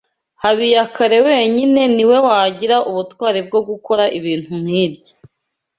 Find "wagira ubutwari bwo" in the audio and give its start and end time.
2.27-3.59